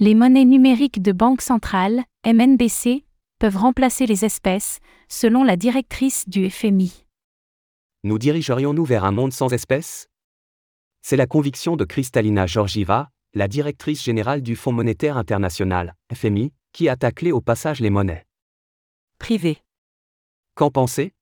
Les 0.00 0.14
monnaies 0.14 0.44
numériques 0.44 1.02
de 1.02 1.10
banque 1.10 1.42
centrale, 1.42 2.04
MNBC, 2.24 3.04
peuvent 3.40 3.56
remplacer 3.56 4.06
les 4.06 4.24
espèces, 4.24 4.78
selon 5.08 5.42
la 5.42 5.56
directrice 5.56 6.28
du 6.28 6.48
FMI. 6.48 7.04
Nous 8.04 8.16
dirigerions-nous 8.16 8.84
vers 8.84 9.04
un 9.04 9.10
monde 9.10 9.32
sans 9.32 9.52
espèces? 9.52 10.08
C'est 11.02 11.16
la 11.16 11.26
conviction 11.26 11.74
de 11.74 11.84
Kristalina 11.84 12.46
Georgieva, 12.46 13.10
la 13.34 13.48
directrice 13.48 14.04
générale 14.04 14.40
du 14.40 14.54
Fonds 14.54 14.70
monétaire 14.70 15.16
international, 15.16 15.96
FMI, 16.14 16.52
qui 16.72 16.88
a 16.88 16.94
taclé 16.94 17.32
au 17.32 17.40
passage 17.40 17.80
les 17.80 17.90
monnaies. 17.90 18.24
Privé. 19.18 19.58
Qu'en 20.54 20.70
pensez? 20.70 21.12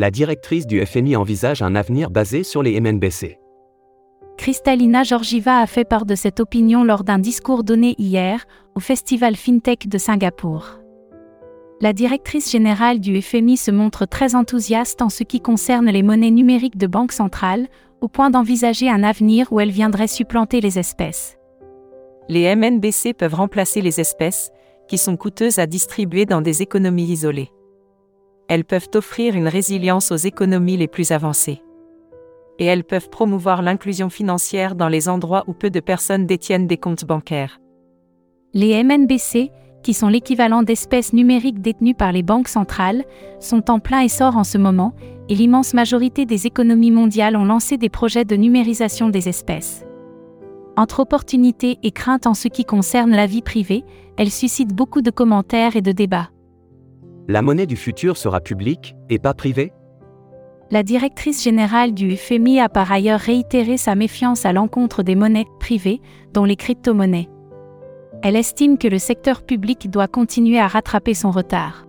La 0.00 0.10
directrice 0.10 0.66
du 0.66 0.82
FMI 0.82 1.14
envisage 1.14 1.60
un 1.60 1.74
avenir 1.74 2.08
basé 2.08 2.42
sur 2.42 2.62
les 2.62 2.80
MNBC. 2.80 3.38
Kristalina 4.38 5.02
Georgieva 5.02 5.58
a 5.58 5.66
fait 5.66 5.84
part 5.84 6.06
de 6.06 6.14
cette 6.14 6.40
opinion 6.40 6.84
lors 6.84 7.04
d'un 7.04 7.18
discours 7.18 7.64
donné 7.64 7.96
hier, 7.98 8.46
au 8.74 8.80
Festival 8.80 9.36
FinTech 9.36 9.88
de 9.88 9.98
Singapour. 9.98 10.80
La 11.82 11.92
directrice 11.92 12.50
générale 12.50 12.98
du 12.98 13.20
FMI 13.20 13.58
se 13.58 13.70
montre 13.70 14.06
très 14.06 14.34
enthousiaste 14.34 15.02
en 15.02 15.10
ce 15.10 15.22
qui 15.22 15.42
concerne 15.42 15.90
les 15.90 16.02
monnaies 16.02 16.30
numériques 16.30 16.78
de 16.78 16.86
banque 16.86 17.12
centrale, 17.12 17.68
au 18.00 18.08
point 18.08 18.30
d'envisager 18.30 18.88
un 18.88 19.02
avenir 19.02 19.52
où 19.52 19.60
elles 19.60 19.68
viendraient 19.70 20.06
supplanter 20.06 20.62
les 20.62 20.78
espèces. 20.78 21.36
Les 22.26 22.56
MNBC 22.56 23.12
peuvent 23.12 23.34
remplacer 23.34 23.82
les 23.82 24.00
espèces, 24.00 24.50
qui 24.88 24.96
sont 24.96 25.18
coûteuses 25.18 25.58
à 25.58 25.66
distribuer 25.66 26.24
dans 26.24 26.40
des 26.40 26.62
économies 26.62 27.12
isolées. 27.12 27.50
Elles 28.50 28.64
peuvent 28.64 28.88
offrir 28.96 29.36
une 29.36 29.46
résilience 29.46 30.10
aux 30.10 30.16
économies 30.16 30.76
les 30.76 30.88
plus 30.88 31.12
avancées. 31.12 31.62
Et 32.58 32.64
elles 32.64 32.82
peuvent 32.82 33.08
promouvoir 33.08 33.62
l'inclusion 33.62 34.10
financière 34.10 34.74
dans 34.74 34.88
les 34.88 35.08
endroits 35.08 35.44
où 35.46 35.52
peu 35.52 35.70
de 35.70 35.78
personnes 35.78 36.26
détiennent 36.26 36.66
des 36.66 36.76
comptes 36.76 37.04
bancaires. 37.04 37.60
Les 38.52 38.82
MNBC, 38.82 39.52
qui 39.84 39.94
sont 39.94 40.08
l'équivalent 40.08 40.64
d'espèces 40.64 41.12
numériques 41.12 41.60
détenues 41.60 41.94
par 41.94 42.10
les 42.10 42.24
banques 42.24 42.48
centrales, 42.48 43.04
sont 43.38 43.70
en 43.70 43.78
plein 43.78 44.00
essor 44.00 44.36
en 44.36 44.42
ce 44.42 44.58
moment, 44.58 44.96
et 45.28 45.36
l'immense 45.36 45.72
majorité 45.72 46.26
des 46.26 46.48
économies 46.48 46.90
mondiales 46.90 47.36
ont 47.36 47.44
lancé 47.44 47.76
des 47.76 47.88
projets 47.88 48.24
de 48.24 48.34
numérisation 48.34 49.10
des 49.10 49.28
espèces. 49.28 49.86
Entre 50.76 50.98
opportunités 50.98 51.78
et 51.84 51.92
craintes 51.92 52.26
en 52.26 52.34
ce 52.34 52.48
qui 52.48 52.64
concerne 52.64 53.12
la 53.12 53.26
vie 53.26 53.42
privée, 53.42 53.84
elles 54.16 54.32
suscitent 54.32 54.74
beaucoup 54.74 55.02
de 55.02 55.12
commentaires 55.12 55.76
et 55.76 55.82
de 55.82 55.92
débats. 55.92 56.30
La 57.28 57.42
monnaie 57.42 57.66
du 57.66 57.76
futur 57.76 58.16
sera 58.16 58.40
publique, 58.40 58.96
et 59.08 59.18
pas 59.18 59.34
privée? 59.34 59.72
La 60.70 60.82
directrice 60.82 61.42
générale 61.42 61.94
du 61.94 62.16
FMI 62.16 62.60
a 62.60 62.68
par 62.68 62.92
ailleurs 62.92 63.20
réitéré 63.20 63.76
sa 63.76 63.94
méfiance 63.94 64.46
à 64.46 64.52
l'encontre 64.52 65.02
des 65.02 65.16
monnaies 65.16 65.46
privées, 65.58 66.00
dont 66.32 66.44
les 66.44 66.56
crypto-monnaies. 66.56 67.28
Elle 68.22 68.36
estime 68.36 68.78
que 68.78 68.86
le 68.86 68.98
secteur 68.98 69.42
public 69.42 69.90
doit 69.90 70.06
continuer 70.06 70.58
à 70.58 70.68
rattraper 70.68 71.14
son 71.14 71.30
retard. 71.30 71.86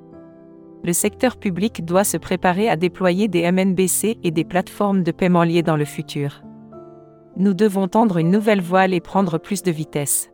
Le 0.84 0.94
secteur 0.94 1.38
public 1.38 1.86
doit 1.86 2.04
se 2.04 2.18
préparer 2.18 2.70
à 2.70 2.76
déployer 2.76 3.28
des 3.28 3.52
MNBC 3.52 4.18
et 4.24 4.32
des 4.32 4.44
plateformes 4.44 5.04
de 5.04 5.12
paiement 5.12 5.44
liées 5.44 5.62
dans 5.62 5.78
le 5.78 5.86
futur. 5.86 6.42
Nous 7.38 7.54
devons 7.54 7.88
tendre 7.88 8.18
une 8.18 8.32
nouvelle 8.32 8.62
voile 8.62 8.94
et 8.94 9.00
prendre 9.00 9.38
plus 9.38 9.62
de 9.62 9.72
vitesse. 9.72 10.32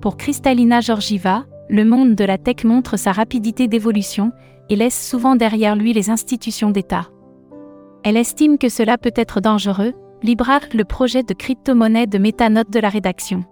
Pour 0.00 0.16
Kristalina 0.16 0.80
Georgieva, 0.80 1.44
le 1.70 1.84
monde 1.84 2.14
de 2.14 2.24
la 2.24 2.36
tech 2.36 2.64
montre 2.64 2.98
sa 2.98 3.12
rapidité 3.12 3.68
d'évolution 3.68 4.32
et 4.68 4.76
laisse 4.76 5.08
souvent 5.08 5.36
derrière 5.36 5.76
lui 5.76 5.92
les 5.92 6.10
institutions 6.10 6.70
d'État. 6.70 7.08
Elle 8.04 8.16
estime 8.16 8.58
que 8.58 8.68
cela 8.68 8.98
peut 8.98 9.12
être 9.14 9.40
dangereux, 9.40 9.94
LibreArt, 10.22 10.74
le 10.74 10.84
projet 10.84 11.22
de 11.22 11.32
crypto-monnaie 11.32 12.06
de 12.06 12.18
métanote 12.18 12.70
de 12.70 12.80
la 12.80 12.88
rédaction 12.88 13.44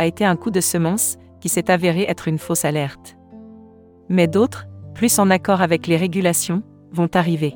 a 0.00 0.06
été 0.06 0.24
un 0.24 0.34
coup 0.34 0.50
de 0.50 0.62
semence, 0.62 1.18
qui 1.40 1.50
s'est 1.50 1.70
avéré 1.70 2.06
être 2.08 2.26
une 2.26 2.38
fausse 2.38 2.64
alerte. 2.64 3.18
Mais 4.08 4.28
d'autres, 4.28 4.66
plus 4.94 5.18
en 5.18 5.28
accord 5.28 5.60
avec 5.60 5.86
les 5.86 5.98
régulations, 5.98 6.62
vont 6.90 7.10
arriver. 7.12 7.54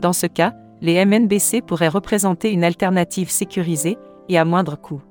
Dans 0.00 0.14
ce 0.14 0.26
cas, 0.26 0.54
les 0.80 1.04
MNBC 1.04 1.60
pourraient 1.60 1.88
représenter 1.88 2.50
une 2.50 2.64
alternative 2.64 3.30
sécurisée 3.30 3.98
et 4.30 4.38
à 4.38 4.46
moindre 4.46 4.76
coût. 4.76 5.02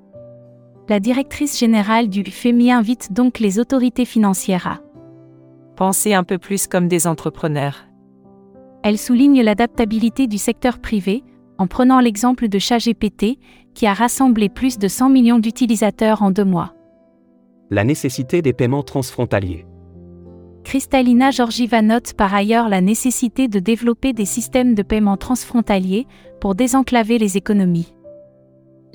La 0.89 0.99
directrice 0.99 1.57
générale 1.57 2.09
du 2.09 2.23
FMI 2.23 2.71
invite 2.71 3.13
donc 3.13 3.39
les 3.39 3.57
autorités 3.57 4.05
financières 4.05 4.67
à 4.67 4.79
penser 5.75 6.13
un 6.13 6.23
peu 6.23 6.37
plus 6.37 6.67
comme 6.67 6.87
des 6.87 7.07
entrepreneurs. 7.07 7.87
Elle 8.83 8.97
souligne 8.97 9.41
l'adaptabilité 9.41 10.27
du 10.27 10.37
secteur 10.37 10.79
privé, 10.79 11.23
en 11.57 11.67
prenant 11.67 11.99
l'exemple 11.99 12.47
de 12.47 12.59
ChatGPT, 12.59 13.39
qui 13.73 13.87
a 13.87 13.93
rassemblé 13.93 14.49
plus 14.49 14.77
de 14.77 14.87
100 14.87 15.09
millions 15.09 15.39
d'utilisateurs 15.39 16.21
en 16.21 16.31
deux 16.31 16.45
mois. 16.45 16.73
La 17.69 17.83
nécessité 17.83 18.41
des 18.41 18.53
paiements 18.53 18.83
transfrontaliers. 18.83 19.65
Kristalina 20.63 21.31
Georgieva 21.31 21.81
note 21.81 22.13
par 22.13 22.33
ailleurs 22.33 22.69
la 22.69 22.81
nécessité 22.81 23.47
de 23.47 23.59
développer 23.59 24.13
des 24.13 24.25
systèmes 24.25 24.75
de 24.75 24.83
paiement 24.83 25.17
transfrontaliers 25.17 26.07
pour 26.39 26.55
désenclaver 26.55 27.17
les 27.17 27.37
économies. 27.37 27.93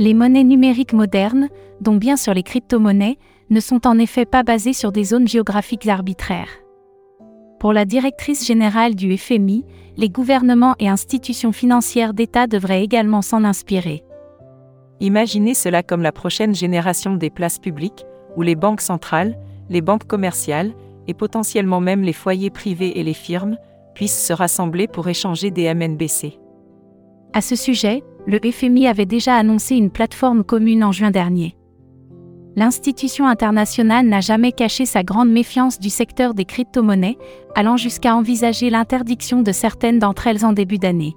Les 0.00 0.14
monnaies 0.14 0.44
numériques 0.44 0.92
modernes, 0.92 1.48
dont 1.80 1.96
bien 1.96 2.16
sûr 2.16 2.32
les 2.32 2.44
crypto-monnaies, 2.44 3.18
ne 3.50 3.58
sont 3.58 3.86
en 3.86 3.98
effet 3.98 4.26
pas 4.26 4.44
basées 4.44 4.72
sur 4.72 4.92
des 4.92 5.02
zones 5.02 5.26
géographiques 5.26 5.88
arbitraires. 5.88 6.50
Pour 7.58 7.72
la 7.72 7.84
directrice 7.84 8.46
générale 8.46 8.94
du 8.94 9.16
FMI, 9.16 9.64
les 9.96 10.08
gouvernements 10.08 10.76
et 10.78 10.88
institutions 10.88 11.50
financières 11.50 12.14
d'État 12.14 12.46
devraient 12.46 12.84
également 12.84 13.22
s'en 13.22 13.42
inspirer. 13.42 14.04
Imaginez 15.00 15.54
cela 15.54 15.82
comme 15.82 16.02
la 16.02 16.12
prochaine 16.12 16.54
génération 16.54 17.16
des 17.16 17.30
places 17.30 17.58
publiques, 17.58 18.06
où 18.36 18.42
les 18.42 18.54
banques 18.54 18.80
centrales, 18.80 19.36
les 19.68 19.80
banques 19.80 20.06
commerciales, 20.06 20.72
et 21.08 21.14
potentiellement 21.14 21.80
même 21.80 22.02
les 22.02 22.12
foyers 22.12 22.50
privés 22.50 23.00
et 23.00 23.02
les 23.02 23.14
firmes, 23.14 23.56
puissent 23.94 24.24
se 24.24 24.32
rassembler 24.32 24.86
pour 24.86 25.08
échanger 25.08 25.50
des 25.50 25.74
MNBC. 25.74 26.38
À 27.32 27.40
ce 27.40 27.56
sujet, 27.56 28.04
le 28.28 28.38
FMI 28.38 28.86
avait 28.86 29.06
déjà 29.06 29.36
annoncé 29.36 29.74
une 29.74 29.90
plateforme 29.90 30.44
commune 30.44 30.84
en 30.84 30.92
juin 30.92 31.10
dernier. 31.10 31.56
L'institution 32.56 33.26
internationale 33.26 34.06
n'a 34.06 34.20
jamais 34.20 34.52
caché 34.52 34.84
sa 34.84 35.02
grande 35.02 35.30
méfiance 35.30 35.80
du 35.80 35.88
secteur 35.88 36.34
des 36.34 36.44
crypto-monnaies, 36.44 37.16
allant 37.54 37.78
jusqu'à 37.78 38.14
envisager 38.14 38.68
l'interdiction 38.68 39.40
de 39.40 39.50
certaines 39.50 39.98
d'entre 39.98 40.26
elles 40.26 40.44
en 40.44 40.52
début 40.52 40.76
d'année. 40.76 41.16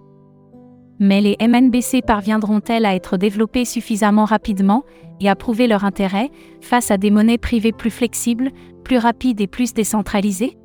Mais 1.00 1.20
les 1.20 1.36
MNBC 1.42 2.02
parviendront-elles 2.02 2.86
à 2.86 2.96
être 2.96 3.18
développées 3.18 3.66
suffisamment 3.66 4.26
rapidement 4.26 4.84
et 5.20 5.30
à 5.30 5.36
prouver 5.36 5.68
leur 5.68 5.84
intérêt 5.84 6.30
face 6.62 6.92
à 6.92 6.98
des 6.98 7.12
monnaies 7.12 7.40
privées 7.40 7.74
plus 7.74 7.92
flexibles, 7.92 8.52
plus 8.86 9.00
rapides 9.00 9.42
et 9.42 9.48
plus 9.48 9.74
décentralisées? 9.74 10.58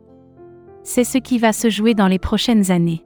C'est 0.84 1.04
ce 1.04 1.18
qui 1.18 1.38
va 1.38 1.52
se 1.52 1.70
jouer 1.70 1.94
dans 1.94 2.06
les 2.06 2.20
prochaines 2.20 2.70
années. 2.70 3.05